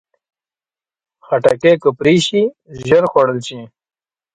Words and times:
خټکی 1.25 1.73
که 1.81 1.89
پرې 1.99 2.15
شي، 2.25 2.43
ژر 2.85 3.03
خوړل 3.11 3.39
شي. 3.47 3.61